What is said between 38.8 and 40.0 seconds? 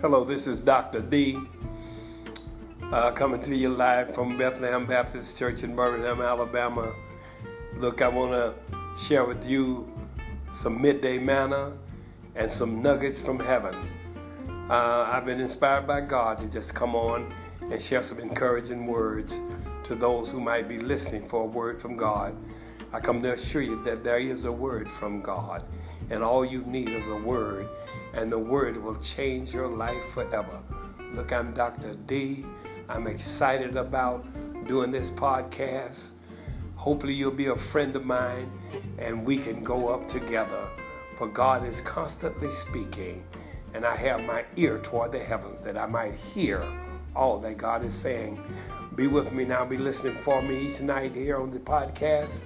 and we can go